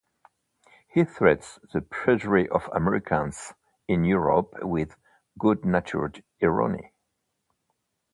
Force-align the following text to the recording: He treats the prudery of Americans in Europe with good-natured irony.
He 0.89 1.03
treats 1.03 1.59
the 1.73 1.81
prudery 1.81 2.49
of 2.49 2.71
Americans 2.73 3.53
in 3.87 4.03
Europe 4.03 4.55
with 4.63 4.95
good-natured 5.37 6.23
irony. 6.41 6.91